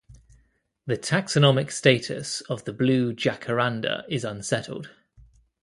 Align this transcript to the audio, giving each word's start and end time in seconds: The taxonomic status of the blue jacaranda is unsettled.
The 0.87 0.97
taxonomic 0.97 1.71
status 1.71 2.41
of 2.49 2.65
the 2.65 2.73
blue 2.73 3.13
jacaranda 3.13 4.03
is 4.09 4.23
unsettled. 4.25 4.89